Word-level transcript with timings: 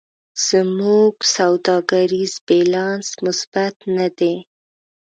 زموږ 0.47 1.13
سوداګریز 1.35 2.33
بیلانس 2.47 3.07
مثبت 3.25 3.75
نه 3.95 4.07
دی. 4.17 4.35